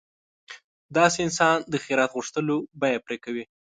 داسې 0.97 1.19
انسان 1.27 1.57
د 1.71 1.73
خیرات 1.83 2.11
غوښتلو 2.17 2.57
بیه 2.81 2.99
پرې 3.05 3.17
کوي. 3.23 3.43